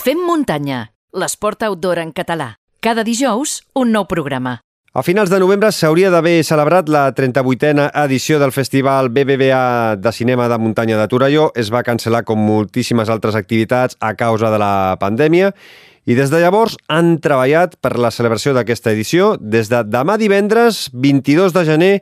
Fem 0.00 0.16
muntanya, 0.24 0.76
l'esport 1.12 1.60
outdoor 1.66 1.98
en 2.00 2.12
català. 2.16 2.54
Cada 2.80 3.02
dijous, 3.04 3.58
un 3.76 3.90
nou 3.92 4.06
programa. 4.08 4.54
A 4.92 5.04
finals 5.06 5.30
de 5.30 5.38
novembre 5.38 5.68
s'hauria 5.70 6.08
d'haver 6.10 6.40
celebrat 6.42 6.88
la 6.90 7.04
38a 7.14 7.84
edició 8.08 8.40
del 8.42 8.50
Festival 8.50 9.06
BBVA 9.14 9.94
de 9.94 10.10
Cinema 10.10 10.48
de 10.50 10.56
Muntanya 10.58 10.96
de 10.98 11.06
Torelló. 11.06 11.44
Es 11.54 11.70
va 11.70 11.84
cancel·lar 11.86 12.24
com 12.26 12.42
moltíssimes 12.42 13.06
altres 13.06 13.38
activitats 13.38 13.94
a 14.00 14.16
causa 14.18 14.50
de 14.50 14.58
la 14.58 14.96
pandèmia 14.98 15.52
i 16.10 16.16
des 16.18 16.32
de 16.32 16.40
llavors 16.42 16.74
han 16.90 17.20
treballat 17.22 17.76
per 17.78 17.92
la 18.02 18.10
celebració 18.10 18.50
d'aquesta 18.56 18.90
edició. 18.90 19.36
Des 19.38 19.70
de 19.70 19.84
demà 19.86 20.16
divendres, 20.18 20.88
22 20.90 21.54
de 21.54 21.64
gener, 21.68 21.92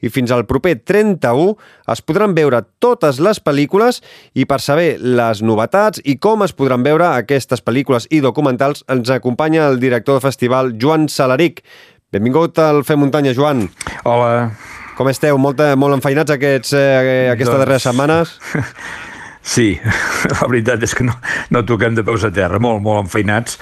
i 0.00 0.08
fins 0.08 0.32
al 0.32 0.46
proper 0.48 0.78
31 0.88 1.52
es 1.92 2.00
podran 2.00 2.32
veure 2.32 2.62
totes 2.80 3.20
les 3.20 3.42
pel·lícules 3.44 4.00
i 4.32 4.46
per 4.48 4.60
saber 4.64 4.94
les 5.02 5.44
novetats 5.44 6.00
i 6.00 6.16
com 6.16 6.46
es 6.46 6.56
podran 6.56 6.86
veure 6.86 7.10
aquestes 7.10 7.60
pel·lícules 7.60 8.08
i 8.08 8.22
documentals 8.24 8.86
ens 8.88 9.12
acompanya 9.12 9.66
el 9.68 9.80
director 9.84 10.16
del 10.16 10.28
festival, 10.30 10.76
Joan 10.80 11.10
Salaric. 11.12 11.60
Benvingut 12.08 12.56
al 12.64 12.84
Fem 12.88 13.02
Muntanya, 13.02 13.34
Joan. 13.36 13.66
Hola. 14.08 14.48
Com 14.96 15.10
esteu? 15.10 15.36
Molt, 15.36 15.60
molt 15.76 15.98
enfeinats 15.98 16.32
aquests, 16.32 16.72
eh, 16.72 17.28
aquestes 17.34 17.52
doncs... 17.52 17.60
darreres 17.60 17.88
setmanes? 17.88 18.34
Sí, 19.48 19.78
la 20.34 20.44
veritat 20.50 20.82
és 20.84 20.92
que 20.92 21.06
no, 21.06 21.14
no 21.54 21.62
toquem 21.64 21.94
de 21.96 22.02
peus 22.04 22.24
a 22.26 22.28
terra, 22.34 22.58
molt, 22.60 22.82
molt 22.84 23.06
enfeinats 23.06 23.56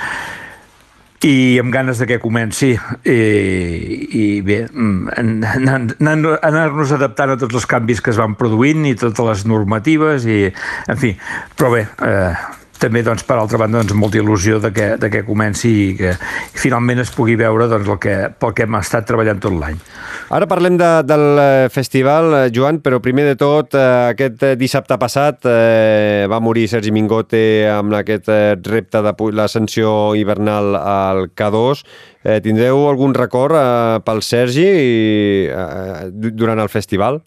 i 1.26 1.58
amb 1.60 1.70
ganes 1.70 2.00
de 2.00 2.08
que 2.10 2.18
comenci 2.22 2.72
i, 2.72 3.14
i 3.14 4.24
bé, 4.46 4.58
mm, 4.66 5.14
anar-nos 6.42 6.92
adaptant 6.96 7.36
a 7.36 7.38
tots 7.38 7.60
els 7.60 7.68
canvis 7.70 8.02
que 8.02 8.10
es 8.12 8.18
van 8.18 8.34
produint 8.38 8.84
i 8.88 8.96
totes 8.98 9.30
les 9.30 9.46
normatives 9.46 10.26
i, 10.26 10.42
en 10.90 11.00
fi, 11.00 11.14
però 11.56 11.70
bé, 11.76 11.86
eh, 12.08 12.34
també 12.80 13.02
doncs, 13.06 13.24
per 13.26 13.38
altra 13.40 13.60
banda 13.60 13.82
doncs, 13.82 13.94
molta 13.98 14.20
il·lusió 14.20 14.60
de 14.62 14.72
que, 14.74 14.88
de 15.00 15.10
que 15.12 15.24
comenci 15.26 15.72
i 15.72 15.86
que 15.98 16.14
finalment 16.56 17.02
es 17.02 17.12
pugui 17.14 17.36
veure 17.38 17.68
doncs, 17.70 17.88
el 17.88 18.00
que, 18.02 18.16
pel 18.38 18.54
que 18.56 18.66
hem 18.66 18.78
estat 18.80 19.06
treballant 19.08 19.42
tot 19.42 19.56
l'any. 19.56 19.78
Ara 20.36 20.48
parlem 20.50 20.78
de, 20.80 20.90
del 21.06 21.26
eh, 21.38 21.68
festival, 21.72 22.32
eh, 22.34 22.42
Joan, 22.54 22.80
però 22.82 23.00
primer 23.02 23.28
de 23.28 23.36
tot, 23.38 23.76
eh, 23.78 24.12
aquest 24.14 24.42
dissabte 24.58 24.98
passat 24.98 25.46
eh, 25.46 26.26
va 26.30 26.40
morir 26.42 26.66
Sergi 26.70 26.92
Mingote 26.94 27.44
amb 27.70 27.94
aquest 28.00 28.30
repte 28.66 29.02
de 29.04 29.14
l'ascensió 29.36 30.14
hivernal 30.18 30.74
al 30.80 31.28
K2. 31.36 31.86
Eh, 32.26 32.40
tindreu 32.42 32.88
algun 32.88 33.14
record 33.14 33.54
eh, 33.54 34.02
pel 34.02 34.22
Sergi 34.26 34.66
eh, 35.46 36.10
durant 36.10 36.58
el 36.58 36.72
festival? 36.72 37.22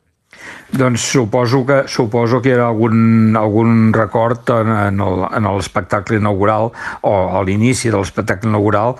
Doncs 0.69 1.01
suposo 1.01 1.63
que, 1.65 1.81
suposo 1.87 2.41
que 2.41 2.53
era 2.53 2.67
algun, 2.67 3.35
algun 3.37 3.89
record 3.93 4.51
en, 4.53 5.01
en 5.01 5.49
l'espectacle 5.55 6.19
inaugural 6.21 6.69
o 7.01 7.15
a 7.33 7.41
l'inici 7.41 7.89
de 7.89 7.97
l'espectacle 7.97 8.51
inaugural 8.51 8.97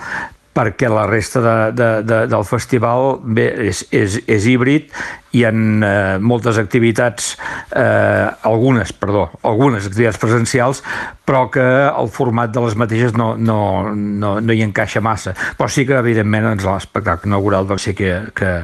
perquè 0.60 0.90
la 0.92 1.06
resta 1.08 1.40
de, 1.40 1.56
de, 1.78 1.90
de, 2.04 2.20
del 2.28 2.44
festival 2.48 3.20
bé, 3.24 3.48
és, 3.70 3.84
és, 3.96 4.18
és 4.28 4.48
híbrid, 4.50 4.90
hi 5.32 5.44
ha 5.46 5.52
eh, 5.54 6.18
moltes 6.20 6.58
activitats, 6.60 7.36
eh, 7.78 8.26
algunes, 8.50 8.92
perdó, 8.98 9.28
algunes 9.46 9.86
activitats 9.88 10.20
presencials, 10.20 10.82
però 11.30 11.46
que 11.54 11.64
el 11.90 12.10
format 12.12 12.52
de 12.52 12.64
les 12.66 12.76
mateixes 12.80 13.14
no, 13.18 13.36
no, 13.38 13.60
no, 13.94 14.34
no 14.42 14.56
hi 14.56 14.64
encaixa 14.66 15.04
massa. 15.06 15.36
Però 15.58 15.70
sí 15.70 15.86
que, 15.86 16.00
evidentment, 16.02 16.50
doncs, 16.50 16.66
l'espectacle 16.66 17.30
inaugural 17.30 17.70
doncs, 17.70 17.86
sí 17.86 17.94
que, 17.98 18.16
que 18.36 18.56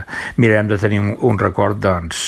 mirarem 0.42 0.73
de 0.73 0.81
tenir 0.81 1.03
un, 1.03 1.14
un 1.30 1.40
record 1.40 1.80
doncs, 1.86 2.26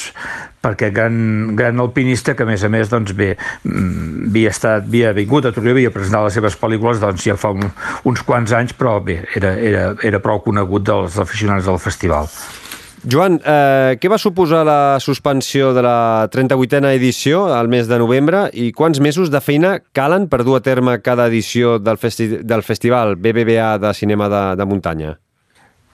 perquè 0.64 0.90
gran, 0.92 1.56
gran 1.56 1.80
alpinista 1.80 2.36
que 2.36 2.44
a 2.44 2.50
més 2.50 2.64
a 2.64 2.70
més 2.74 2.90
doncs 2.92 3.14
bé, 3.18 3.34
mm, 3.64 4.30
havia, 4.30 4.54
estat, 4.54 4.88
havia 4.88 5.14
vingut 5.18 5.46
a 5.46 5.54
Torelló, 5.56 5.76
havia 5.78 5.94
presentat 5.94 6.28
les 6.28 6.38
seves 6.40 6.58
pel·lícules 6.60 7.02
doncs 7.04 7.26
ja 7.28 7.38
fa 7.40 7.54
un, 7.56 7.68
uns 8.10 8.24
quants 8.28 8.54
anys, 8.58 8.74
però 8.78 8.98
bé, 9.04 9.22
era, 9.36 9.54
era, 9.58 9.90
era 10.04 10.24
prou 10.24 10.42
conegut 10.46 10.88
dels 10.88 11.20
aficionats 11.22 11.68
del 11.70 11.80
festival. 11.82 12.32
Joan, 13.08 13.38
eh, 13.46 13.96
què 14.02 14.10
va 14.10 14.18
suposar 14.18 14.64
la 14.66 14.98
suspensió 15.00 15.70
de 15.76 15.84
la 15.86 16.28
38a 16.34 16.90
edició 16.98 17.46
al 17.54 17.70
mes 17.70 17.88
de 17.88 18.00
novembre 18.02 18.48
i 18.58 18.72
quants 18.74 19.00
mesos 19.00 19.30
de 19.30 19.40
feina 19.40 19.78
calen 19.94 20.26
per 20.28 20.42
dur 20.44 20.58
a 20.58 20.64
terme 20.66 20.98
cada 21.06 21.30
edició 21.30 21.78
del, 21.80 22.02
festi 22.02 22.42
del 22.42 22.66
festival 22.66 23.16
BBVA 23.16 23.78
de 23.78 23.94
cinema 23.94 24.28
de, 24.34 24.44
de 24.58 24.66
muntanya? 24.66 25.14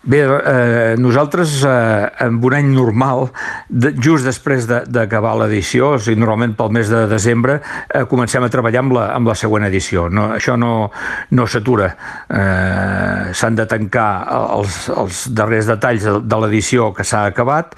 Bé, 0.03 0.19
eh, 0.19 0.95
nosaltres 0.99 1.63
eh, 1.63 2.11
en 2.25 2.39
un 2.43 2.53
any 2.53 2.73
normal, 2.75 3.29
de, 3.69 3.93
just 4.03 4.27
després 4.27 4.65
d'acabar 4.67 5.31
de, 5.37 5.45
l'edició, 5.45 5.93
o 5.95 5.99
sigui, 6.01 6.19
normalment 6.19 6.57
pel 6.59 6.73
mes 6.75 6.89
de 6.91 7.05
desembre, 7.07 7.61
eh, 7.87 8.03
comencem 8.11 8.43
a 8.43 8.49
treballar 8.51 8.81
amb 8.83 8.97
la, 8.97 9.05
amb 9.15 9.31
la 9.31 9.35
següent 9.39 9.63
edició. 9.69 10.09
No, 10.11 10.25
això 10.35 10.57
no, 10.59 10.89
no 11.31 11.45
s'atura. 11.47 11.93
Eh, 12.27 13.31
S'han 13.33 13.55
de 13.55 13.67
tancar 13.69 14.09
els, 14.57 14.81
els 14.91 15.23
darrers 15.31 15.71
detalls 15.71 16.03
de, 16.03 16.17
de 16.27 16.41
l'edició 16.43 16.91
que 16.91 17.07
s'ha 17.07 17.23
acabat 17.31 17.77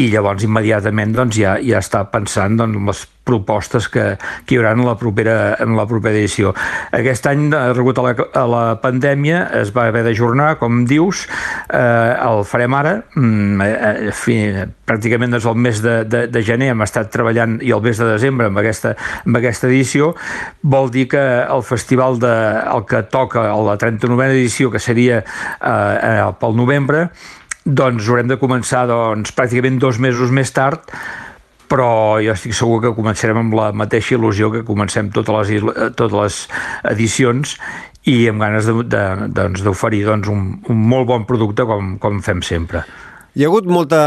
i 0.00 0.08
llavors 0.14 0.48
immediatament 0.48 1.12
doncs, 1.12 1.36
ja, 1.36 1.58
ja 1.60 1.84
està 1.84 2.06
pensant 2.08 2.56
doncs, 2.56 2.80
les 2.88 3.04
propostes 3.26 3.88
que, 3.92 4.04
que 4.46 4.54
hi 4.54 4.60
haurà 4.60 4.72
en 4.76 4.84
la, 4.86 4.94
propera, 4.98 5.56
en 5.62 5.74
la 5.76 5.86
propera 5.90 6.14
edició. 6.16 6.54
Aquest 6.94 7.26
any, 7.30 7.48
rebut 7.76 7.98
a 7.98 8.06
la, 8.06 8.14
a 8.38 8.44
la 8.50 8.64
pandèmia, 8.82 9.42
es 9.60 9.72
va 9.74 9.88
haver 9.90 10.04
d'ajornar, 10.06 10.54
com 10.60 10.84
dius, 10.88 11.24
eh, 11.66 12.14
el 12.14 12.44
farem 12.48 12.76
ara, 12.78 12.94
mm, 13.18 13.66
eh, 13.66 14.14
fi, 14.16 14.38
pràcticament 14.86 15.34
des 15.36 15.46
del 15.48 15.58
mes 15.66 15.82
de, 15.82 15.96
de, 16.06 16.24
de 16.30 16.44
gener 16.46 16.70
hem 16.72 16.84
estat 16.86 17.10
treballant 17.14 17.58
i 17.66 17.72
el 17.74 17.82
mes 17.84 17.98
de 17.98 18.08
desembre 18.12 18.50
amb 18.50 18.62
aquesta, 18.62 18.94
amb 19.24 19.40
aquesta 19.40 19.70
edició, 19.70 20.12
vol 20.62 20.92
dir 20.94 21.08
que 21.12 21.24
el 21.42 21.66
festival 21.66 22.20
de, 22.22 22.34
el 22.72 22.86
que 22.86 23.02
toca 23.10 23.48
a 23.50 23.58
la 23.66 23.76
39a 23.80 24.30
edició, 24.30 24.70
que 24.70 24.82
seria 24.82 25.22
eh, 25.22 25.66
eh, 25.66 26.30
pel 26.40 26.56
novembre, 26.58 27.08
doncs 27.66 28.06
haurem 28.06 28.30
de 28.30 28.38
començar 28.38 28.84
doncs, 28.86 29.32
pràcticament 29.34 29.80
dos 29.82 29.98
mesos 29.98 30.30
més 30.30 30.52
tard 30.54 30.86
però 31.70 32.18
jo 32.22 32.34
estic 32.34 32.54
segur 32.56 32.80
que 32.84 32.94
començarem 32.96 33.40
amb 33.40 33.56
la 33.58 33.70
mateixa 33.76 34.16
il·lusió 34.16 34.52
que 34.54 34.64
comencem 34.66 35.10
totes 35.14 35.50
les, 35.50 35.66
totes 35.98 36.16
les 36.16 36.40
edicions 36.92 37.56
i 38.06 38.28
amb 38.30 38.44
ganes 38.44 38.68
d'oferir 38.70 40.04
doncs, 40.06 40.28
doncs, 40.28 40.30
un, 40.30 40.46
un 40.70 40.88
molt 40.94 41.08
bon 41.10 41.26
producte 41.26 41.66
com, 41.66 41.96
com 42.02 42.22
fem 42.22 42.42
sempre. 42.46 42.84
Hi 43.36 43.44
ha 43.44 43.50
hagut 43.50 43.66
molta 43.68 43.98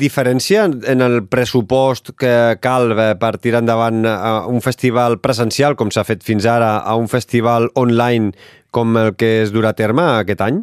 diferència 0.00 0.62
en 0.88 1.04
el 1.04 1.18
pressupost 1.28 2.14
que 2.16 2.56
cal 2.64 2.94
eh, 2.94 3.10
per 3.20 3.34
tirar 3.36 3.60
endavant 3.60 4.06
eh, 4.08 4.14
un 4.48 4.62
festival 4.64 5.18
presencial, 5.20 5.76
com 5.76 5.92
s'ha 5.92 6.06
fet 6.08 6.24
fins 6.24 6.46
ara, 6.48 6.78
a 6.80 6.94
un 6.96 7.10
festival 7.12 7.68
online 7.76 8.32
com 8.72 8.96
el 8.96 9.12
que 9.20 9.42
es 9.42 9.52
durà 9.52 9.74
a 9.74 9.76
terme 9.76 10.06
aquest 10.22 10.40
any? 10.46 10.62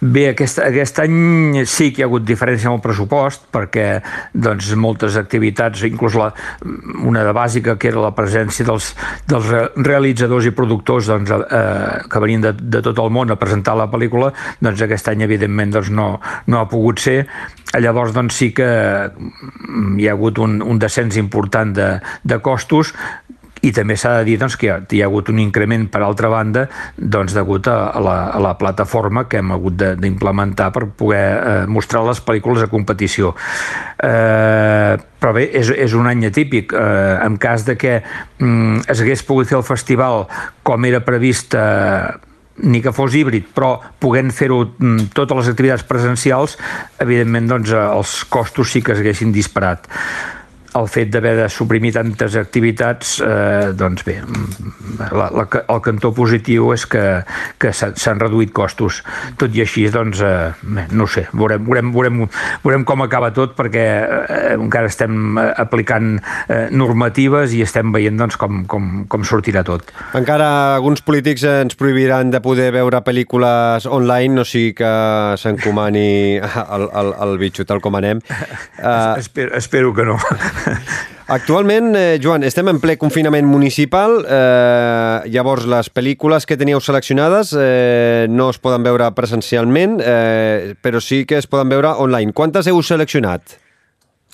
Bé, 0.00 0.30
aquest, 0.30 0.62
aquest 0.64 0.96
any 1.02 1.60
sí 1.68 1.90
que 1.92 2.00
hi 2.00 2.04
ha 2.04 2.06
hagut 2.08 2.24
diferència 2.24 2.70
amb 2.70 2.78
el 2.78 2.84
pressupost 2.86 3.42
perquè 3.52 3.84
doncs, 4.32 4.70
moltes 4.80 5.18
activitats, 5.20 5.82
inclús 5.84 6.16
la, 6.16 6.30
una 7.04 7.20
de 7.26 7.34
bàsica 7.36 7.74
que 7.76 7.90
era 7.90 8.00
la 8.06 8.14
presència 8.16 8.64
dels, 8.64 8.94
dels 9.28 9.50
realitzadors 9.76 10.48
i 10.48 10.54
productors 10.56 11.10
doncs, 11.12 11.34
eh, 11.36 12.00
que 12.08 12.22
venien 12.24 12.46
de, 12.46 12.54
de 12.56 12.80
tot 12.86 13.02
el 13.04 13.12
món 13.12 13.28
a 13.28 13.36
presentar 13.40 13.76
la 13.76 13.90
pel·lícula, 13.92 14.32
doncs 14.64 14.80
aquest 14.86 15.12
any 15.12 15.26
evidentment 15.28 15.76
doncs, 15.76 15.92
no, 15.92 16.14
no 16.48 16.62
ha 16.62 16.70
pogut 16.70 17.04
ser. 17.04 17.18
Llavors 17.76 18.16
doncs, 18.16 18.40
sí 18.40 18.54
que 18.56 18.70
hi 18.70 20.08
ha 20.08 20.16
hagut 20.16 20.40
un, 20.40 20.62
un 20.64 20.80
descens 20.80 21.20
important 21.20 21.76
de, 21.76 21.90
de 22.24 22.40
costos 22.40 22.94
i 23.66 23.72
també 23.76 23.96
s'ha 24.00 24.16
de 24.18 24.26
dir 24.28 24.38
doncs, 24.40 24.56
que 24.56 24.70
hi 24.70 25.02
ha, 25.02 25.08
hagut 25.08 25.28
un 25.32 25.40
increment 25.42 25.86
per 25.92 26.02
altra 26.04 26.30
banda 26.32 26.66
doncs, 26.96 27.34
degut 27.36 27.68
a, 27.68 27.76
la, 28.00 28.16
a 28.32 28.40
la 28.42 28.54
plataforma 28.60 29.26
que 29.28 29.40
hem 29.40 29.52
hagut 29.56 29.76
d'implementar 30.00 30.70
per 30.74 30.86
poder 30.96 31.24
eh, 31.24 31.66
mostrar 31.68 32.02
les 32.06 32.22
pel·lícules 32.24 32.64
a 32.64 32.70
competició. 32.72 33.34
Eh, 34.00 34.96
però 35.20 35.34
bé, 35.36 35.46
és, 35.60 35.74
és 35.76 35.94
un 35.96 36.08
any 36.08 36.24
atípic. 36.30 36.72
Eh, 36.72 37.14
en 37.26 37.36
cas 37.40 37.66
de 37.68 37.76
que 37.80 38.00
mm, 38.00 38.88
es 38.88 39.04
hagués 39.04 39.24
pogut 39.28 39.50
fer 39.50 39.60
el 39.60 39.66
festival 39.66 40.24
com 40.64 40.88
era 40.88 41.04
previst 41.04 41.56
eh, 41.58 42.08
ni 42.60 42.80
que 42.84 42.92
fos 42.92 43.14
híbrid, 43.16 43.52
però 43.56 43.74
podent 44.00 44.32
fer-ho 44.36 44.62
mm, 44.72 45.12
totes 45.16 45.42
les 45.42 45.52
activitats 45.52 45.86
presencials, 45.88 46.56
evidentment 47.00 47.48
doncs, 47.54 47.72
eh, 47.76 47.86
els 47.92 48.20
costos 48.32 48.72
sí 48.72 48.84
que 48.84 48.96
es 48.96 49.04
haguessin 49.04 49.36
disparat 49.36 49.88
el 50.78 50.86
fet 50.90 51.10
d'haver 51.10 51.34
de 51.38 51.48
suprimir 51.50 51.92
tantes 51.96 52.36
activitats, 52.38 53.16
eh, 53.24 53.70
doncs 53.76 54.04
bé, 54.06 54.18
la, 55.10 55.28
la, 55.34 55.46
el 55.60 55.80
cantó 55.84 56.12
positiu 56.14 56.70
és 56.74 56.84
que, 56.90 57.02
que 57.60 57.72
s'han 57.74 58.20
reduït 58.22 58.52
costos. 58.54 59.00
Tot 59.40 59.54
i 59.56 59.64
així, 59.64 59.86
doncs, 59.92 60.22
eh, 60.22 60.52
bé, 60.62 60.86
no 60.94 61.08
sé, 61.10 61.26
veurem, 61.32 61.64
veurem, 61.66 61.92
veurem, 61.94 62.22
veurem 62.64 62.86
com 62.86 63.04
acaba 63.04 63.32
tot 63.34 63.56
perquè 63.58 63.86
eh, 64.06 64.54
encara 64.56 64.90
estem 64.90 65.38
aplicant 65.40 66.12
eh, 66.20 66.68
normatives 66.70 67.54
i 67.56 67.64
estem 67.66 67.90
veient 67.94 68.20
doncs, 68.20 68.38
com, 68.40 68.64
com, 68.70 68.90
com 69.10 69.26
sortirà 69.26 69.64
tot. 69.66 69.90
Encara 70.18 70.76
alguns 70.76 71.02
polítics 71.06 71.44
ens 71.48 71.78
prohibiran 71.78 72.30
de 72.30 72.42
poder 72.44 72.70
veure 72.76 73.02
pel·lícules 73.06 73.88
online, 73.90 74.38
no 74.38 74.46
sigui 74.46 74.74
que 74.78 74.90
s'encomani 75.40 76.38
el, 76.38 76.86
el, 76.86 77.12
el 77.26 77.36
bitxo 77.40 77.66
tal 77.66 77.82
com 77.82 77.98
anem. 77.98 78.22
Uh... 78.78 79.18
Espero, 79.18 79.56
espero 79.56 79.94
que 79.94 80.06
no. 80.06 80.18
Actualment, 81.30 81.94
eh, 81.94 82.18
Joan, 82.18 82.42
estem 82.42 82.66
en 82.72 82.80
ple 82.82 82.96
confinament 82.98 83.46
municipal, 83.46 84.16
eh, 84.26 85.30
llavors 85.30 85.62
les 85.70 85.86
pel·lícules 85.94 86.42
que 86.42 86.56
teníeu 86.58 86.80
seleccionades 86.82 87.52
eh, 87.54 88.26
no 88.26 88.48
es 88.50 88.58
poden 88.58 88.82
veure 88.82 89.06
presencialment, 89.14 90.00
eh, 90.02 90.74
però 90.82 90.98
sí 90.98 91.22
que 91.30 91.38
es 91.38 91.46
poden 91.46 91.70
veure 91.70 91.94
online. 92.02 92.34
Quantes 92.34 92.66
heu 92.66 92.82
seleccionat? 92.82 93.54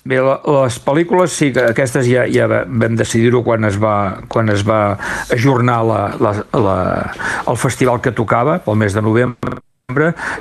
Bé, 0.07 0.17
les 0.23 0.79
pel·lícules 0.81 1.37
sí 1.37 1.51
que 1.53 1.67
aquestes 1.69 2.09
ja, 2.09 2.25
ja 2.31 2.47
vam 2.49 2.97
decidir-ho 2.97 3.43
quan 3.45 3.67
es 3.69 3.77
va, 3.77 4.23
quan 4.31 4.49
es 4.49 4.65
va 4.65 4.97
ajornar 5.35 5.79
la, 5.85 6.01
la, 6.17 6.33
la, 6.57 6.77
el 7.45 7.61
festival 7.61 8.01
que 8.01 8.15
tocava 8.15 8.57
pel 8.63 8.79
mes 8.79 8.97
de 8.97 9.05
novembre 9.05 9.56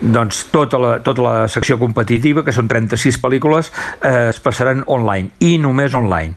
doncs 0.03 0.41
tota 0.51 0.79
la, 0.79 0.97
tota 1.07 1.23
la 1.23 1.35
secció 1.47 1.77
competitiva, 1.79 2.43
que 2.43 2.51
són 2.51 2.67
36 2.67 3.21
pel·lícules, 3.23 3.71
eh, 4.03 4.31
es 4.33 4.41
passaran 4.43 4.83
online, 4.87 5.31
i 5.39 5.57
només 5.63 5.95
online. 5.95 6.35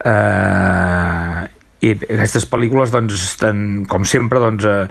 Eh, 0.00 1.44
i 1.84 1.90
aquestes 1.92 2.46
pel·lícules 2.48 2.90
doncs, 2.90 3.12
estan, 3.12 3.84
com 3.84 4.06
sempre 4.08 4.40
doncs, 4.40 4.64
eh, 4.64 4.88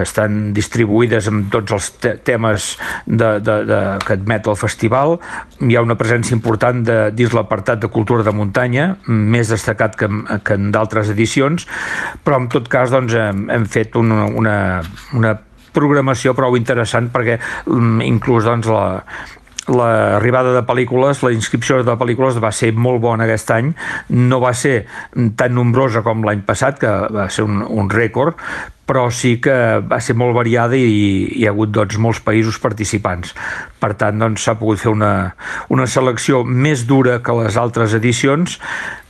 estan 0.00 0.54
distribuïdes 0.56 1.28
amb 1.28 1.52
tots 1.52 1.76
els 1.76 1.90
te 2.00 2.14
temes 2.24 2.78
de, 3.04 3.38
de, 3.44 3.58
de, 3.68 3.80
que 4.06 4.16
admet 4.16 4.48
el 4.48 4.56
festival 4.56 5.18
hi 5.60 5.76
ha 5.76 5.84
una 5.84 5.98
presència 6.00 6.34
important 6.34 6.80
de, 6.88 6.98
dins 7.12 7.36
l'apartat 7.36 7.84
de 7.84 7.92
cultura 7.92 8.24
de 8.24 8.32
muntanya 8.32 8.94
més 9.06 9.52
destacat 9.52 10.00
que, 10.00 10.08
que 10.42 10.56
en 10.56 10.72
d'altres 10.72 11.12
edicions 11.12 11.68
però 12.24 12.40
en 12.40 12.48
tot 12.56 12.72
cas 12.72 12.90
doncs, 12.90 13.12
hem, 13.12 13.46
hem 13.52 13.68
fet 13.68 14.00
una, 14.00 14.24
una, 14.32 14.56
una 15.12 15.36
programació 15.72 16.34
prou 16.38 16.56
interessant 16.58 17.10
perquè 17.12 17.38
mm, 17.66 18.02
inclús 18.06 18.48
doncs, 18.48 18.68
la, 18.70 19.02
l'arribada 19.70 20.52
de 20.56 20.64
pel·lícules, 20.66 21.22
la 21.22 21.32
inscripció 21.34 21.82
de 21.86 21.96
pel·lícules 21.98 22.40
va 22.42 22.50
ser 22.54 22.72
molt 22.74 23.00
bona 23.02 23.28
aquest 23.28 23.50
any, 23.54 23.72
no 24.10 24.40
va 24.42 24.52
ser 24.56 24.84
tan 25.38 25.54
nombrosa 25.54 26.02
com 26.02 26.24
l'any 26.26 26.42
passat, 26.46 26.80
que 26.82 26.92
va 27.14 27.28
ser 27.30 27.46
un, 27.46 27.62
un 27.62 27.90
rècord, 27.90 28.40
però 28.86 29.06
sí 29.14 29.36
que 29.40 29.54
va 29.86 30.00
ser 30.02 30.16
molt 30.18 30.34
variada 30.34 30.76
i 30.76 30.88
hi 31.38 31.46
ha 31.46 31.52
hagut 31.54 31.70
doncs, 31.72 32.00
molts 32.02 32.20
països 32.24 32.58
participants. 32.60 33.36
Per 33.80 33.92
tant, 33.94 34.18
doncs, 34.18 34.42
s'ha 34.42 34.56
doncs, 34.56 34.60
pogut 34.64 34.82
fer 34.82 34.90
una, 34.92 35.12
una 35.70 35.86
selecció 35.86 36.42
més 36.44 36.82
dura 36.88 37.20
que 37.22 37.38
les 37.38 37.56
altres 37.56 37.94
edicions, 37.94 38.58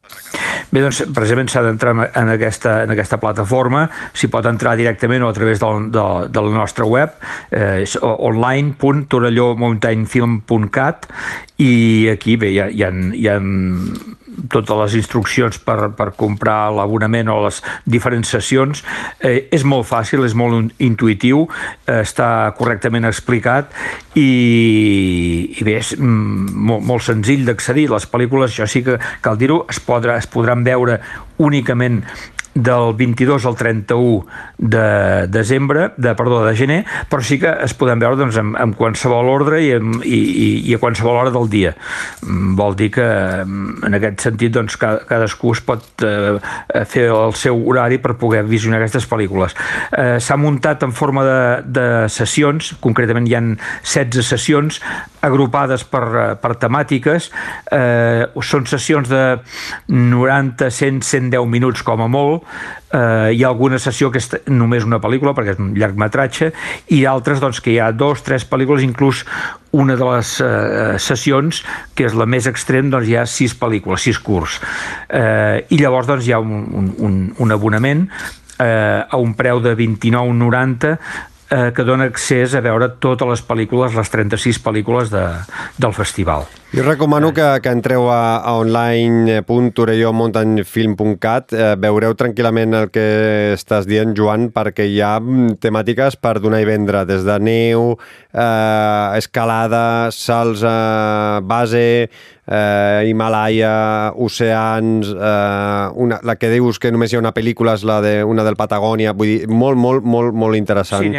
Bé, 0.70 0.80
doncs, 0.82 1.02
precisament 1.14 1.48
s'ha 1.52 1.62
d'entrar 1.66 1.92
en, 2.06 2.28
aquesta, 2.34 2.70
en 2.84 2.90
aquesta 2.94 3.18
plataforma, 3.22 3.80
s'hi 4.16 4.28
pot 4.32 4.44
entrar 4.48 4.72
directament 4.78 5.22
o 5.24 5.28
a 5.30 5.34
través 5.36 5.56
del, 5.62 5.76
de, 5.94 6.04
de 6.32 6.40
la 6.48 6.52
nostra 6.54 6.84
web, 6.88 7.10
eh, 7.50 7.84
online.torellómountainfilm.cat 8.02 10.98
i 11.62 12.08
aquí 12.12 12.36
bé, 12.40 12.48
hi 12.52 12.58
ha, 12.60 12.66
hi 12.68 12.82
ha, 12.84 12.90
hi 13.16 13.26
ha 13.30 13.36
totes 14.52 14.78
les 14.82 14.96
instruccions 15.00 15.58
per, 15.62 15.90
per 15.96 16.10
comprar 16.18 16.72
l'abonament 16.74 17.30
o 17.32 17.38
les 17.46 17.62
diferents 17.84 18.28
sessions. 18.28 18.82
Eh, 19.20 19.48
és 19.54 19.64
molt 19.64 19.88
fàcil, 19.88 20.24
és 20.26 20.36
molt 20.38 20.74
intuïtiu, 20.82 21.46
eh, 21.86 22.00
està 22.02 22.52
correctament 22.58 23.08
explicat 23.08 23.72
i, 24.14 24.28
i 25.56 25.66
bé, 25.66 25.78
és 25.80 25.94
mm, 25.98 26.54
molt, 26.70 26.86
molt 26.86 27.06
senzill 27.06 27.46
d'accedir. 27.48 27.88
Les 27.92 28.08
pel·lícules, 28.10 28.52
això 28.52 28.68
sí 28.70 28.84
que 28.86 29.00
cal 29.24 29.38
dir-ho, 29.40 29.64
es, 29.72 29.80
podrà, 29.82 30.18
es 30.20 30.30
podran 30.30 30.64
veure 30.66 31.00
únicament 31.42 32.02
del 32.56 32.94
22 32.96 33.44
al 33.46 33.56
31 33.56 34.26
de 34.56 35.26
desembre, 35.28 35.92
de, 35.96 36.14
perdó, 36.16 36.40
de 36.46 36.56
gener, 36.56 36.78
però 37.10 37.22
sí 37.22 37.38
que 37.38 37.52
es 37.62 37.74
poden 37.76 38.00
veure 38.00 38.16
doncs, 38.16 38.38
en, 38.40 38.54
en 38.56 38.72
qualsevol 38.76 39.28
ordre 39.28 39.60
i, 39.62 39.70
en, 39.76 39.98
i, 40.00 40.20
i 40.64 40.74
a 40.74 40.80
qualsevol 40.80 41.20
hora 41.20 41.34
del 41.34 41.50
dia. 41.52 41.74
Mm, 42.24 42.54
vol 42.58 42.76
dir 42.78 42.90
que 42.96 43.06
en 43.06 43.98
aquest 44.00 44.24
sentit 44.24 44.56
doncs, 44.56 44.78
cadascú 44.80 45.52
es 45.52 45.62
pot 45.66 46.06
eh, 46.06 46.38
fer 46.88 47.08
el 47.12 47.36
seu 47.36 47.60
horari 47.68 48.00
per 48.02 48.16
poder 48.16 48.46
visionar 48.48 48.80
aquestes 48.80 49.08
pel·lícules. 49.10 49.56
Eh, 49.92 50.16
S'ha 50.22 50.40
muntat 50.40 50.82
en 50.86 50.96
forma 50.96 51.26
de, 51.26 51.40
de 51.76 51.86
sessions, 52.12 52.72
concretament 52.80 53.28
hi 53.28 53.36
han 53.36 53.52
16 53.84 54.32
sessions 54.32 54.80
agrupades 55.26 55.84
per, 55.90 56.36
per 56.40 56.54
temàtiques, 56.62 57.30
eh, 57.74 58.26
són 58.46 58.66
sessions 58.70 59.10
de 59.10 59.22
90, 59.92 60.70
100, 60.70 61.02
110 61.04 61.46
minuts 61.50 61.84
com 61.86 62.04
a 62.04 62.08
molt, 62.10 62.46
eh, 62.92 63.32
hi 63.34 63.42
ha 63.44 63.50
alguna 63.50 63.78
sessió 63.82 64.10
que 64.12 64.22
és 64.22 64.30
només 64.46 64.86
una 64.86 65.00
pel·lícula 65.02 65.34
perquè 65.36 65.56
és 65.56 65.62
un 65.62 65.74
llargmetratge 65.76 66.52
i 66.94 67.04
altres 67.08 67.42
doncs, 67.42 67.60
que 67.60 67.74
hi 67.74 67.78
ha 67.82 67.90
dos, 67.92 68.22
tres 68.26 68.46
pel·lícules 68.48 68.86
inclús 68.86 69.24
una 69.76 69.96
de 69.98 70.08
les 70.08 70.32
eh, 70.40 70.96
sessions 71.02 71.62
que 71.94 72.06
és 72.08 72.16
la 72.16 72.28
més 72.30 72.48
extrem 72.48 72.90
doncs 72.92 73.10
hi 73.10 73.16
ha 73.18 73.26
sis 73.28 73.54
pel·lícules, 73.58 74.06
sis 74.08 74.18
curts. 74.22 74.60
Eh, 75.08 75.66
i 75.70 75.80
llavors 75.82 76.08
doncs 76.08 76.26
hi 76.26 76.34
ha 76.36 76.40
un, 76.40 76.92
un, 76.96 77.22
un 77.42 77.54
abonament 77.54 78.06
eh, 78.58 79.02
a 79.04 79.16
un 79.20 79.34
preu 79.36 79.60
de 79.64 79.76
29,90 79.76 80.96
eh, 81.50 81.72
que 81.74 81.84
dona 81.86 82.08
accés 82.10 82.54
a 82.54 82.62
veure 82.64 82.88
totes 83.02 83.28
les 83.28 83.42
pel·lícules, 83.46 83.96
les 83.96 84.12
36 84.12 84.60
pel·lícules 84.64 85.12
de, 85.12 85.26
del 85.78 85.94
festival. 85.96 86.46
Jo 86.74 86.82
recomano 86.82 87.30
que, 87.32 87.60
que 87.62 87.70
entreu 87.70 88.10
a, 88.10 88.42
a 88.42 88.58
online.torellomountainfilm.cat 88.58 91.52
eh, 91.54 91.78
veureu 91.78 92.10
tranquil·lament 92.18 92.74
el 92.74 92.90
que 92.90 93.54
estàs 93.54 93.86
dient, 93.86 94.10
Joan, 94.18 94.50
perquè 94.50 94.82
hi 94.90 94.98
ha 95.00 95.20
mm, 95.22 95.62
temàtiques 95.62 96.18
per 96.18 96.42
donar 96.42 96.58
i 96.64 96.66
vendre, 96.66 97.04
des 97.06 97.22
de 97.24 97.38
neu, 97.38 97.94
eh, 98.34 99.18
escalada, 99.20 100.10
salts 100.10 100.64
a 100.66 101.38
base, 101.46 102.10
eh, 102.10 103.06
Himalaya, 103.12 104.10
oceans, 104.18 105.06
eh, 105.14 105.86
una, 105.94 106.18
la 106.26 106.34
que 106.34 106.50
dius 106.50 106.82
que 106.82 106.90
només 106.90 107.14
hi 107.14 107.16
ha 107.16 107.22
una 107.22 107.30
pel·lícula 107.36 107.78
és 107.78 107.86
la 107.86 108.02
de, 108.02 108.26
una 108.26 108.42
del 108.42 108.58
Patagònia, 108.58 109.14
vull 109.14 109.30
dir, 109.30 109.46
molt, 109.46 109.78
molt, 109.78 110.02
molt, 110.02 110.34
molt 110.34 110.58
interessant. 110.58 111.06
Sí, 111.06 111.14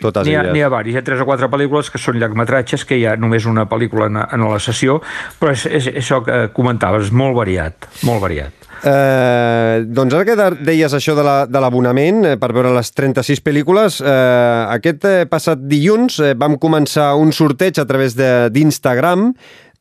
n'hi 0.00 0.08
ha, 0.08 0.08
totes 0.08 0.28
n'hi 0.28 0.36
ha, 0.64 0.68
ha, 0.68 0.80
ha, 0.80 0.84
hi 0.86 0.96
ha 0.96 1.04
tres 1.06 1.20
o 1.22 1.28
quatre 1.28 1.50
pel·lícules 1.52 1.90
que 1.92 2.00
són 2.00 2.20
llargmetratges, 2.20 2.86
que 2.88 2.98
hi 3.00 3.06
ha 3.06 3.16
només 3.20 3.46
una 3.48 3.66
pel·lícula 3.70 4.08
en, 4.10 4.22
en 4.22 4.48
la 4.48 4.60
sessió, 4.62 5.00
però 5.40 5.52
és, 5.56 5.66
és, 5.66 5.92
és 5.92 6.02
això 6.04 6.22
que 6.26 6.46
comentaves, 6.56 7.12
molt 7.12 7.36
variat, 7.38 7.88
molt 8.08 8.24
variat. 8.24 8.56
Eh, 8.80 9.84
doncs 9.92 10.14
ara 10.16 10.24
que 10.24 10.36
deies 10.64 10.92
això 10.96 11.12
de 11.12 11.60
l'abonament 11.60 12.22
la, 12.24 12.32
eh, 12.32 12.38
per 12.40 12.48
veure 12.56 12.72
les 12.72 12.88
36 12.96 13.42
pel·lícules, 13.44 14.00
eh, 14.00 14.76
aquest 14.76 15.04
eh, 15.04 15.16
passat 15.28 15.60
dilluns 15.68 16.16
eh, 16.24 16.32
vam 16.32 16.56
començar 16.56 17.12
un 17.20 17.34
sorteig 17.36 17.76
a 17.80 17.84
través 17.84 18.16
d'Instagram 18.16 19.34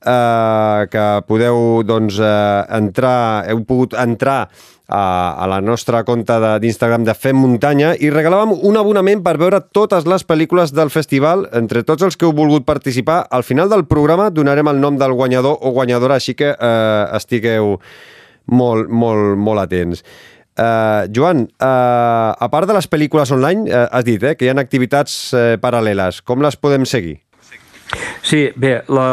eh, 0.05 0.87
que 0.91 1.05
podeu 1.27 1.81
doncs, 1.87 2.19
eh, 2.19 2.65
entrar, 2.77 3.45
heu 3.49 3.63
pogut 3.67 3.95
entrar 3.99 4.47
a, 4.89 5.35
a 5.37 5.47
la 5.47 5.59
nostra 5.61 6.03
compte 6.03 6.33
d'Instagram 6.61 7.05
de, 7.05 7.11
de 7.11 7.17
Fem 7.17 7.37
Muntanya 7.37 7.93
i 7.99 8.09
regalàvem 8.09 8.55
un 8.65 8.79
abonament 8.81 9.21
per 9.25 9.37
veure 9.37 9.61
totes 9.61 10.07
les 10.09 10.25
pel·lícules 10.25 10.73
del 10.73 10.89
festival. 10.89 11.45
Entre 11.53 11.83
tots 11.85 12.07
els 12.07 12.17
que 12.17 12.25
heu 12.25 12.33
volgut 12.33 12.65
participar, 12.65 13.21
al 13.29 13.45
final 13.45 13.69
del 13.69 13.85
programa 13.85 14.31
donarem 14.33 14.71
el 14.73 14.81
nom 14.81 14.97
del 14.97 15.13
guanyador 15.13 15.61
o 15.61 15.71
guanyadora, 15.75 16.17
així 16.17 16.35
que 16.35 16.55
eh, 16.55 17.05
estigueu 17.19 17.77
molt, 18.49 18.89
molt, 18.89 19.37
molt 19.37 19.67
atents. 19.67 20.03
Uh, 20.59 21.07
Joan, 21.15 21.45
uh, 21.63 22.35
a 22.35 22.47
part 22.51 22.67
de 22.67 22.75
les 22.75 22.89
pel·lícules 22.91 23.31
online, 23.31 23.69
uh, 23.71 23.85
has 23.95 24.03
dit 24.03 24.19
eh, 24.19 24.33
que 24.35 24.43
hi 24.43 24.51
ha 24.51 24.57
activitats 24.59 25.13
uh, 25.31 25.55
paral·leles. 25.61 26.19
Com 26.27 26.43
les 26.43 26.59
podem 26.59 26.83
seguir? 26.89 27.21
Sí, 28.29 28.43
bé, 28.61 28.75
la, 28.93 29.05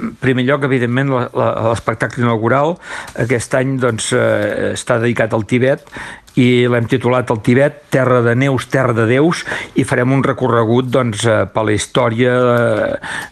en 0.00 0.14
primer 0.22 0.46
lloc, 0.48 0.62
evidentment, 0.64 1.10
l'espectacle 1.12 2.22
inaugural 2.24 2.78
aquest 3.20 3.56
any 3.58 3.74
doncs, 3.82 4.14
eh, 4.16 4.70
està 4.72 4.96
dedicat 5.02 5.36
al 5.36 5.44
Tibet 5.50 5.84
i 6.38 6.66
l'hem 6.70 6.86
titulat 6.90 7.30
El 7.32 7.40
Tibet, 7.44 7.82
Terra 7.90 8.20
de 8.22 8.34
Neus, 8.38 8.68
Terra 8.70 8.94
de 8.94 9.06
Déus, 9.08 9.42
i 9.74 9.84
farem 9.88 10.12
un 10.14 10.22
recorregut 10.24 10.90
doncs, 10.92 11.24
eh, 11.26 11.44
per 11.50 11.64
la 11.66 11.74
història, 11.74 12.34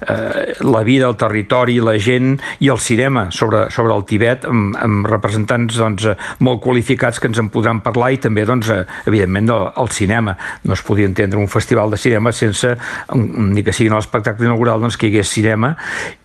eh, 0.03 0.55
la 0.67 0.83
vida, 0.83 1.09
el 1.09 1.17
territori, 1.21 1.79
la 1.81 1.97
gent 1.99 2.39
i 2.61 2.71
el 2.73 2.81
cinema 2.83 3.29
sobre, 3.31 3.69
sobre 3.71 3.95
el 3.95 4.05
Tibet, 4.09 4.47
amb, 4.49 4.77
amb 4.83 5.09
representants 5.09 5.79
doncs, 5.79 6.09
molt 6.41 6.63
qualificats 6.65 7.21
que 7.21 7.31
ens 7.31 7.39
en 7.39 7.51
podran 7.55 7.83
parlar 7.85 8.13
i 8.13 8.23
també, 8.23 8.47
doncs, 8.49 8.71
evidentment, 9.07 9.51
el, 9.55 9.69
el 9.85 9.93
cinema. 9.95 10.37
No 10.65 10.75
es 10.75 10.83
podia 10.83 11.07
entendre 11.07 11.39
un 11.39 11.49
festival 11.49 11.91
de 11.91 12.01
cinema 12.01 12.33
sense, 12.33 12.75
ni 13.15 13.63
que 13.63 13.73
sigui 13.73 13.93
en 13.93 13.99
l'espectacle 13.99 14.49
inaugural, 14.49 14.81
doncs, 14.83 14.99
que 14.99 15.09
hi 15.09 15.15
hagués 15.15 15.37
cinema 15.39 15.75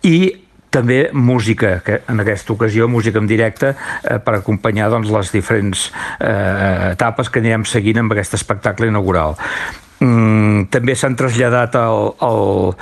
i 0.02 0.43
també 0.74 0.98
música, 1.14 1.78
que 1.86 2.00
en 2.10 2.24
aquesta 2.24 2.54
ocasió 2.56 2.88
música 2.90 3.22
en 3.22 3.30
directe 3.30 3.74
eh, 3.74 4.18
per 4.18 4.38
acompanyar 4.40 4.90
doncs, 4.92 5.12
les 5.14 5.32
diferents 5.34 5.86
eh, 6.18 6.90
etapes 6.92 7.30
que 7.30 7.42
anirem 7.44 7.66
seguint 7.68 8.02
amb 8.02 8.14
aquest 8.16 8.36
espectacle 8.40 8.90
inaugural. 8.90 9.38
Mm, 10.04 10.66
també 10.74 10.96
s'han 10.98 11.14
traslladat 11.16 11.76
al, 11.78 12.10
al, 12.26 12.74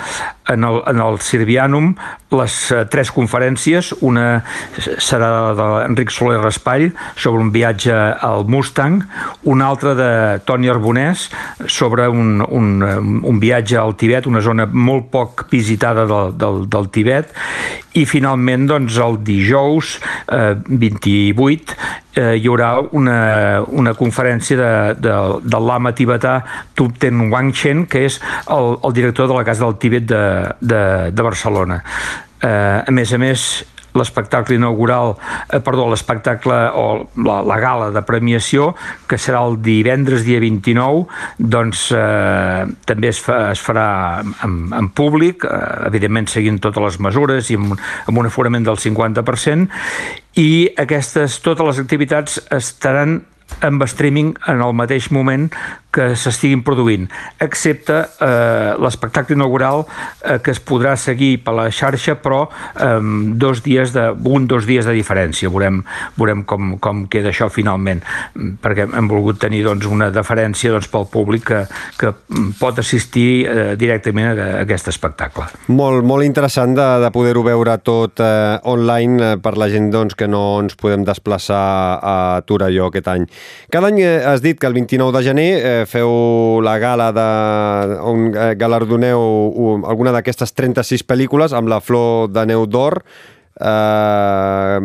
en, 0.52 0.64
el, 0.64 0.82
en 0.86 1.00
el 1.02 1.18
Sirvianum 1.20 1.92
les 2.32 2.56
uh, 2.72 2.84
tres 2.90 3.12
conferències. 3.12 3.92
Una 4.04 4.42
serà 4.78 5.30
d'Enric 5.58 6.12
Soler 6.14 6.40
Raspall 6.40 6.90
sobre 7.16 7.42
un 7.44 7.52
viatge 7.54 7.92
al 7.92 8.46
Mustang, 8.48 9.02
una 9.48 9.68
altra 9.72 9.94
de 9.98 10.10
Toni 10.48 10.70
Arbonès 10.72 11.28
sobre 11.66 12.08
un, 12.08 12.40
un, 12.46 12.70
un 13.22 13.42
viatge 13.42 13.78
al 13.80 13.96
Tibet, 14.00 14.28
una 14.30 14.42
zona 14.44 14.68
molt 14.72 15.10
poc 15.12 15.46
visitada 15.52 16.06
del, 16.08 16.36
del, 16.38 16.64
del 16.72 16.90
Tibet, 16.94 17.34
i 17.98 18.06
finalment 18.08 18.64
doncs, 18.70 18.96
el 19.04 19.18
dijous 19.24 19.98
eh, 20.32 20.54
28 20.64 21.76
eh, 22.16 22.36
hi 22.36 22.48
haurà 22.48 22.70
una, 22.96 23.62
una 23.68 23.92
conferència 23.96 24.56
de, 24.56 24.72
de, 25.00 25.16
del 25.44 25.66
lama 25.68 25.92
tibetà 25.96 26.38
Tupten 26.76 27.28
Wangchen, 27.32 27.86
que 27.88 28.06
és 28.08 28.18
el, 28.52 28.76
el 28.84 28.96
director 28.96 29.28
de 29.28 29.36
la 29.36 29.44
Casa 29.48 29.64
del 29.66 29.78
Tibet 29.80 30.08
de, 30.08 30.22
de, 30.60 30.84
de 31.12 31.22
Barcelona. 31.22 31.82
Eh, 32.42 32.82
a 32.86 32.92
més 32.94 33.12
a 33.14 33.20
més, 33.22 33.46
l'espectacle 33.94 34.56
inaugural, 34.56 35.16
eh, 35.48 35.60
perdó, 35.60 35.88
l'espectacle 35.90 36.56
o 36.74 37.08
la, 37.24 37.40
la 37.44 37.58
gala 37.60 37.90
de 37.92 38.02
premiació, 38.06 38.72
que 39.08 39.18
serà 39.20 39.42
el 39.46 39.58
divendres 39.62 40.24
dia 40.26 40.40
29, 40.40 41.04
doncs 41.38 41.88
eh, 41.96 42.64
també 42.88 43.12
es, 43.12 43.20
fa, 43.22 43.52
es 43.52 43.62
farà 43.62 44.22
en, 44.22 44.56
en 44.72 44.88
públic, 44.96 45.44
eh, 45.44 45.88
evidentment 45.90 46.30
seguint 46.32 46.60
totes 46.62 46.82
les 46.82 47.00
mesures 47.04 47.52
i 47.52 47.58
amb, 47.60 47.76
amb 48.08 48.24
un 48.24 48.30
aforament 48.30 48.64
del 48.66 48.80
50%, 48.80 49.68
i 50.40 50.52
aquestes, 50.80 51.40
totes 51.44 51.68
les 51.68 51.84
activitats 51.84 52.40
estaran 52.50 53.20
amb 53.60 53.84
streaming 53.84 54.32
en 54.48 54.62
el 54.64 54.72
mateix 54.72 55.10
moment 55.12 55.50
que 55.92 56.12
s'estiguin 56.16 56.62
produint, 56.64 57.04
excepte 57.42 57.98
eh, 58.24 58.72
l'espectacle 58.80 59.36
inaugural 59.36 59.84
eh, 59.84 60.38
que 60.42 60.54
es 60.54 60.60
podrà 60.64 60.94
seguir 60.96 61.36
per 61.44 61.54
la 61.58 61.68
xarxa, 61.70 62.16
però 62.22 62.46
eh, 62.48 62.98
dos 63.42 63.60
dies 63.64 63.92
de, 63.92 64.08
un 64.32 64.48
dos 64.48 64.66
dies 64.68 64.88
de 64.88 64.94
diferència. 64.96 65.50
Veurem, 65.52 65.82
veurem 66.16 66.46
com, 66.48 66.76
com 66.82 67.04
queda 67.12 67.32
això 67.32 67.50
finalment, 67.52 68.00
perquè 68.64 68.88
hem 68.88 69.10
volgut 69.10 69.40
tenir 69.42 69.62
doncs, 69.66 69.86
una 69.90 70.08
deferència 70.14 70.72
doncs, 70.72 70.88
pel 70.92 71.08
públic 71.12 71.44
que, 71.50 71.60
que 72.00 72.14
pot 72.60 72.80
assistir 72.80 73.44
eh, 73.44 73.68
directament 73.76 74.32
a, 74.32 74.48
a 74.48 74.62
aquest 74.64 74.88
espectacle. 74.92 75.48
Molt, 75.72 76.06
molt 76.08 76.24
interessant 76.24 76.76
de, 76.78 76.88
de 77.04 77.12
poder-ho 77.14 77.44
veure 77.44 77.76
tot 77.84 78.22
eh, 78.24 78.56
online 78.72 79.32
eh, 79.32 79.36
per 79.42 79.58
la 79.60 79.68
gent 79.72 79.90
doncs, 79.92 80.16
que 80.16 80.30
no 80.30 80.42
ens 80.62 80.78
podem 80.80 81.04
desplaçar 81.04 81.62
a 82.00 82.16
Torelló 82.48 82.88
aquest 82.88 83.12
any. 83.12 83.28
Cada 83.72 83.92
any 83.92 84.00
eh, 84.00 84.18
has 84.24 84.40
dit 84.44 84.58
que 84.58 84.70
el 84.70 84.80
29 84.80 85.18
de 85.18 85.24
gener 85.28 85.50
eh, 85.52 85.81
feu 85.88 86.60
la 86.64 86.76
gala 86.82 87.10
de, 87.14 87.28
on 88.08 88.30
eh, 88.34 88.52
galardoneu 88.58 89.82
alguna 89.88 90.12
d'aquestes 90.14 90.54
36 90.56 91.06
pel·lícules 91.08 91.54
amb 91.56 91.70
la 91.72 91.80
Flor 91.80 92.28
de 92.32 92.44
Neu 92.50 92.66
d'Or. 92.66 93.02
Eh, 93.62 94.76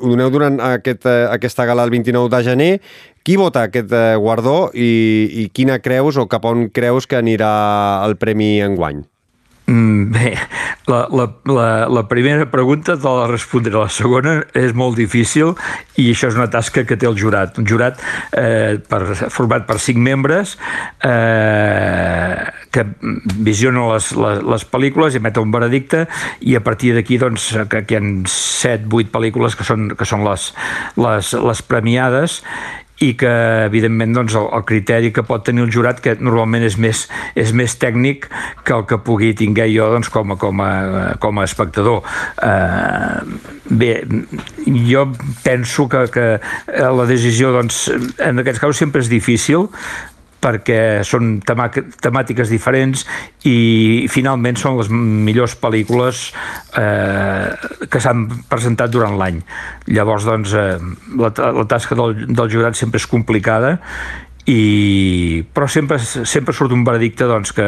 ho 0.00 0.10
doneu 0.12 0.30
durant 0.30 0.60
aquest, 0.70 1.06
eh, 1.06 1.26
aquesta 1.30 1.66
gala 1.66 1.84
el 1.84 1.90
29 1.90 2.30
de 2.32 2.42
gener. 2.46 2.72
Qui 3.22 3.36
vota 3.36 3.66
aquest 3.68 3.92
eh, 3.92 4.16
guardó 4.16 4.70
i, 4.72 4.90
i 5.44 5.48
quina 5.52 5.80
creus 5.82 6.16
o 6.16 6.28
cap 6.30 6.46
on 6.48 6.68
creus 6.72 7.06
que 7.06 7.20
anirà 7.20 7.52
el 8.06 8.16
premi 8.16 8.58
enguany? 8.64 9.04
Mm, 9.70 10.10
bé, 10.10 10.34
la, 10.86 11.06
la, 11.14 11.26
la, 11.46 11.88
la 11.88 12.02
primera 12.08 12.50
pregunta 12.50 12.96
te 12.98 13.06
la 13.06 13.28
respondré. 13.30 13.70
La 13.76 13.86
segona 13.86 14.40
és 14.58 14.74
molt 14.74 14.98
difícil 14.98 15.52
i 15.94 16.08
això 16.10 16.30
és 16.32 16.38
una 16.38 16.48
tasca 16.50 16.82
que 16.88 16.98
té 16.98 17.06
el 17.06 17.14
jurat. 17.20 17.60
Un 17.60 17.68
jurat 17.70 18.00
eh, 18.34 18.80
per, 18.90 19.04
format 19.30 19.68
per 19.68 19.78
cinc 19.78 20.02
membres 20.02 20.56
eh, 21.06 22.50
que 22.74 22.86
visiona 23.38 23.86
les, 23.92 24.10
les, 24.18 24.42
les 24.56 24.66
pel·lícules 24.74 25.20
emet 25.20 25.38
un 25.38 25.54
veredicte 25.54 26.02
i 26.42 26.58
a 26.58 26.64
partir 26.66 26.96
d'aquí 26.96 27.20
doncs, 27.22 27.52
que, 27.70 27.84
que 27.86 27.94
hi 27.94 28.00
ha 28.00 28.30
set, 28.34 28.90
vuit 28.90 29.14
pel·lícules 29.14 29.54
que 29.54 29.66
són, 29.66 29.92
que 29.94 30.08
són 30.08 30.26
les, 30.26 30.50
les, 30.98 31.34
les 31.46 31.62
premiades 31.70 32.40
i 33.00 33.14
que 33.16 33.30
evidentment 33.64 34.12
doncs, 34.16 34.36
el, 34.36 34.46
el 34.56 34.64
criteri 34.68 35.10
que 35.16 35.24
pot 35.26 35.44
tenir 35.46 35.64
el 35.64 35.72
jurat 35.72 36.02
que 36.04 36.16
normalment 36.20 36.66
és 36.66 36.76
més, 36.80 37.06
és 37.38 37.54
més 37.56 37.76
tècnic 37.80 38.28
que 38.66 38.76
el 38.76 38.84
que 38.90 39.00
pugui 39.04 39.32
tinguer 39.38 39.70
jo 39.72 39.88
doncs, 39.94 40.12
com, 40.12 40.34
a, 40.34 40.38
com, 40.40 40.60
a, 40.60 40.70
com 41.22 41.40
a 41.40 41.46
espectador. 41.48 42.04
Eh, 42.44 43.40
bé, 43.70 43.90
jo 44.90 45.08
penso 45.46 45.88
que, 45.88 46.06
que 46.12 46.28
la 46.68 47.08
decisió 47.08 47.54
doncs, 47.56 47.86
en 48.20 48.44
aquests 48.44 48.60
casos 48.60 48.84
sempre 48.84 49.04
és 49.04 49.12
difícil 49.12 49.70
perquè 50.40 51.04
són 51.04 51.38
temàtiques 51.44 52.48
diferents 52.48 53.04
i 53.48 54.08
finalment 54.12 54.56
són 54.60 54.78
les 54.78 54.88
millors 54.92 55.56
pel·lícules 55.60 56.30
eh, 56.80 57.52
que 57.90 58.00
s'han 58.02 58.26
presentat 58.50 58.92
durant 58.92 59.16
l'any. 59.18 59.40
Llavors, 59.90 60.26
doncs, 60.28 60.54
eh, 60.54 60.78
la, 61.18 61.32
la 61.60 61.66
tasca 61.70 61.98
del, 61.98 62.26
del 62.30 62.52
jurat 62.52 62.78
sempre 62.78 63.02
és 63.02 63.08
complicada 63.10 63.76
i, 64.50 65.42
però 65.52 65.68
sempre, 65.68 65.98
sempre 66.00 66.54
surt 66.56 66.72
un 66.74 66.84
veredicte 66.86 67.28
doncs, 67.28 67.52
que, 67.56 67.66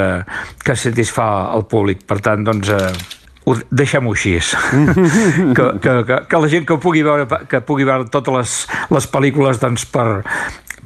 que 0.63 0.79
satisfà 0.79 1.27
el 1.57 1.67
públic. 1.71 2.07
Per 2.09 2.21
tant, 2.25 2.47
doncs, 2.47 2.71
eh, 2.73 3.19
ho 3.43 3.57
deixem-ho 3.75 4.13
així 4.15 4.37
que, 5.57 5.65
que, 5.83 5.95
que, 6.07 6.19
que 6.31 6.43
la 6.45 6.51
gent 6.51 6.67
que 6.69 6.79
pugui 6.79 7.03
veure, 7.03 7.27
que 7.51 7.59
pugui 7.67 7.87
veure 7.89 8.07
totes 8.07 8.37
les, 8.37 8.53
les 8.95 9.09
pel·lícules 9.11 9.59
doncs, 9.63 9.87
per, 9.91 10.23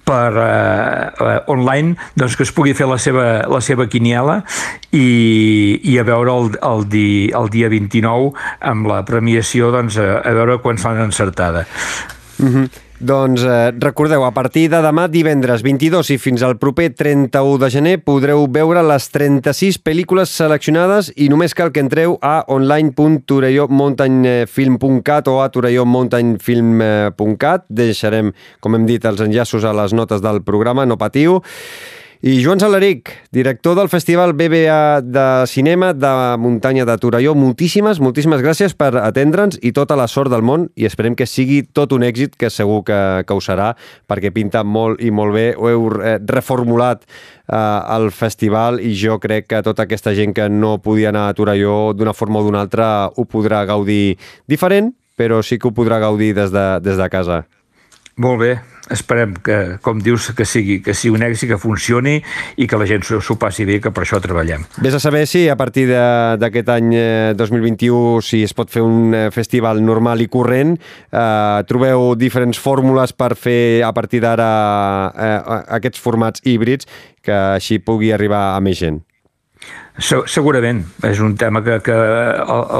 per 0.06 0.30
uh, 0.38 1.50
online 1.50 1.96
doncs, 2.14 2.36
que 2.38 2.46
es 2.46 2.52
pugui 2.54 2.74
fer 2.78 2.86
la 2.86 2.98
seva, 3.02 3.26
la 3.50 3.60
seva 3.64 3.88
quiniela 3.90 4.40
i, 4.94 5.80
i 5.82 5.98
a 5.98 6.06
veure 6.06 6.32
el, 6.32 6.52
el, 6.62 6.86
di, 6.92 7.08
el 7.34 7.50
dia 7.50 7.70
29 7.72 8.30
amb 8.72 8.90
la 8.90 9.02
premiació 9.08 9.72
doncs, 9.74 9.98
a, 9.98 10.20
a 10.22 10.34
veure 10.38 10.60
quan 10.62 10.78
s'han 10.78 11.02
encertada. 11.08 11.66
Mm 12.38 12.52
-hmm. 12.52 12.85
Doncs 12.98 13.42
eh, 13.44 13.72
recordeu, 13.76 14.24
a 14.24 14.32
partir 14.32 14.70
de 14.72 14.78
demà 14.80 15.04
divendres 15.12 15.60
22 15.60 16.08
i 16.14 16.16
fins 16.16 16.40
al 16.46 16.54
proper 16.56 16.94
31 16.96 17.58
de 17.60 17.68
gener 17.74 17.98
podreu 18.00 18.46
veure 18.48 18.80
les 18.88 19.04
36 19.12 19.76
pel·lícules 19.84 20.32
seleccionades 20.32 21.12
i 21.12 21.28
només 21.28 21.52
cal 21.52 21.68
que 21.74 21.82
entreu 21.84 22.16
a 22.24 22.48
online.torellomountainfilm.cat 22.48 25.28
o 25.28 25.44
a 25.44 25.52
torellomountainfilm.cat. 25.52 27.68
Deixarem, 27.68 28.32
com 28.64 28.74
hem 28.74 28.88
dit, 28.88 29.04
els 29.04 29.20
enllaços 29.20 29.68
a 29.68 29.76
les 29.76 29.92
notes 29.92 30.24
del 30.24 30.40
programa, 30.40 30.88
no 30.88 30.96
patiu. 30.96 31.44
I 32.26 32.42
Joan 32.42 32.58
Salaric, 32.58 33.12
director 33.30 33.76
del 33.76 33.88
Festival 33.88 34.32
BBA 34.32 35.00
de 35.00 35.46
Cinema 35.46 35.92
de 35.94 36.36
Muntanya 36.36 36.84
de 36.84 36.96
Torelló, 36.98 37.36
moltíssimes, 37.38 38.00
moltíssimes 38.02 38.42
gràcies 38.42 38.74
per 38.74 38.96
atendre'ns 38.98 39.60
i 39.62 39.70
tota 39.70 39.94
la 39.94 40.08
sort 40.10 40.34
del 40.34 40.42
món 40.42 40.64
i 40.74 40.88
esperem 40.88 41.14
que 41.14 41.28
sigui 41.30 41.60
tot 41.62 41.94
un 41.94 42.02
èxit, 42.02 42.34
que 42.34 42.50
segur 42.50 42.80
que, 42.88 42.98
que 43.22 43.36
ho 43.36 43.38
serà, 43.38 43.68
perquè 44.10 44.34
pinta 44.34 44.64
molt 44.66 44.98
i 44.98 45.14
molt 45.14 45.38
bé. 45.38 45.46
Ho 45.54 45.70
heu 45.70 45.86
eh, 46.02 46.18
reformulat 46.18 47.06
eh, 47.06 47.62
el 47.94 48.10
festival 48.10 48.82
i 48.82 48.90
jo 48.98 49.20
crec 49.22 49.46
que 49.54 49.62
tota 49.62 49.86
aquesta 49.86 50.10
gent 50.18 50.34
que 50.34 50.50
no 50.50 50.80
podia 50.82 51.14
anar 51.14 51.28
a 51.30 51.36
Torelló 51.38 51.92
d'una 51.94 52.10
forma 52.10 52.42
o 52.42 52.48
d'una 52.48 52.66
altra 52.66 52.88
ho 53.06 53.30
podrà 53.30 53.62
gaudir 53.70 54.16
diferent, 54.50 54.96
però 55.14 55.44
sí 55.46 55.62
que 55.62 55.70
ho 55.70 55.76
podrà 55.78 56.02
gaudir 56.02 56.34
des 56.34 56.50
de, 56.50 56.72
des 56.82 56.98
de 56.98 57.06
casa. 57.06 57.44
Molt 58.18 58.42
bé, 58.42 58.56
esperem 58.90 59.34
que, 59.44 59.78
com 59.82 59.98
dius, 60.02 60.30
que 60.36 60.46
sigui, 60.46 60.78
que 60.84 60.94
sigui 60.94 61.16
un 61.16 61.24
èxit, 61.26 61.50
que 61.50 61.58
funcioni 61.60 62.16
i 62.56 62.68
que 62.68 62.78
la 62.78 62.86
gent 62.88 63.04
s'ho 63.06 63.38
passi 63.40 63.66
bé, 63.68 63.80
que 63.82 63.92
per 63.94 64.04
això 64.04 64.20
treballem. 64.22 64.66
Vés 64.82 64.94
a 64.94 65.00
saber 65.02 65.24
si 65.30 65.46
a 65.48 65.56
partir 65.58 65.86
d'aquest 65.90 66.70
any 66.76 66.92
2021, 67.38 68.18
eh, 68.20 68.22
si 68.26 68.42
es 68.46 68.54
pot 68.56 68.70
fer 68.72 68.84
un 68.86 69.14
eh, 69.14 69.26
festival 69.34 69.82
normal 69.84 70.22
i 70.22 70.28
corrent, 70.32 70.76
eh, 70.76 71.64
trobeu 71.68 72.14
diferents 72.18 72.60
fórmules 72.62 73.12
per 73.16 73.34
fer 73.38 73.82
a 73.86 73.92
partir 73.96 74.22
d'ara 74.24 74.50
eh, 75.10 75.36
aquests 75.80 76.02
formats 76.02 76.44
híbrids 76.44 76.88
que 77.26 77.34
així 77.34 77.80
pugui 77.82 78.12
arribar 78.14 78.54
a 78.54 78.62
més 78.62 78.78
gent. 78.78 79.02
Segurament, 79.96 80.82
és 81.08 81.20
un 81.24 81.38
tema 81.40 81.62
que, 81.64 81.78
que 81.80 81.94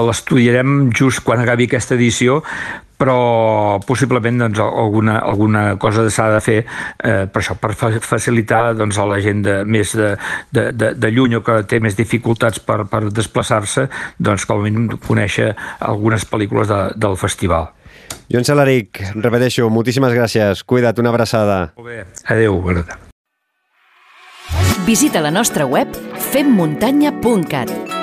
l'estudiarem 0.04 0.90
just 0.92 1.22
quan 1.24 1.40
acabi 1.40 1.64
aquesta 1.64 1.96
edició 1.96 2.42
però 2.96 3.78
possiblement 3.86 4.40
doncs, 4.46 4.60
alguna, 4.62 5.18
alguna 5.20 5.64
cosa 5.80 6.06
s'ha 6.10 6.28
de 6.34 6.40
fer 6.44 6.58
eh, 6.62 7.26
per 7.28 7.42
això, 7.42 7.56
per 7.60 7.74
facilitar 7.76 8.74
doncs, 8.78 8.98
a 8.98 9.06
la 9.08 9.20
gent 9.24 9.42
de, 9.46 9.56
més 9.64 9.94
de, 9.96 10.14
de, 10.50 10.70
de, 10.72 10.92
de 10.96 11.12
lluny 11.12 11.38
o 11.38 11.42
que 11.46 11.60
té 11.68 11.80
més 11.84 11.96
dificultats 11.98 12.60
per, 12.60 12.84
per 12.90 13.06
desplaçar-se, 13.10 13.88
doncs 14.18 14.46
com 14.48 14.60
a 14.60 14.68
mínim 14.68 14.88
conèixer 15.06 15.52
algunes 15.80 16.26
pel·lícules 16.28 16.70
de, 16.72 16.80
del 16.96 17.18
festival. 17.20 17.72
Joan 18.32 18.46
Salaric, 18.46 19.02
repeteixo, 19.14 19.68
moltíssimes 19.70 20.14
gràcies. 20.14 20.64
Cuida't, 20.66 20.98
una 21.02 21.12
abraçada. 21.14 21.58
Molt 21.76 21.90
bé. 21.90 22.00
Adéu. 22.26 22.58
Visita 24.86 25.22
la 25.22 25.30
nostra 25.34 25.66
web 25.66 25.94
femmuntanya.cat 26.32 27.95